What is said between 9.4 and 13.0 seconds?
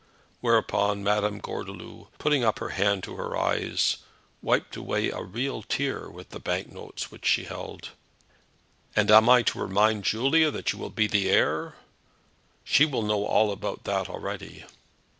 to remind Julie that you will be the heir?" "She